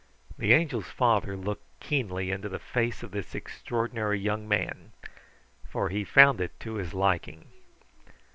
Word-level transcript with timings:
The 0.35 0.55
Angel's 0.55 0.87
father 0.89 1.37
looked 1.37 1.67
keenly 1.79 2.31
into 2.31 2.49
the 2.49 2.57
face 2.57 3.03
of 3.03 3.11
this 3.11 3.35
extraordinary 3.35 4.19
young 4.19 4.47
man, 4.47 4.93
for 5.69 5.89
he 5.89 6.03
found 6.03 6.41
it 6.41 6.59
to 6.61 6.73
his 6.73 6.95
liking. 6.95 7.51